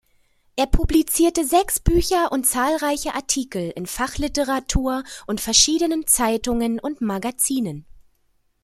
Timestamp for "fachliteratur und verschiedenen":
3.85-6.07